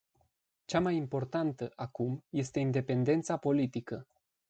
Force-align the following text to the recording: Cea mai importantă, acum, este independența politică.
Cea 0.65 0.79
mai 0.79 0.95
importantă, 0.95 1.71
acum, 1.75 2.25
este 2.29 2.59
independența 2.59 3.37
politică. 3.37 4.07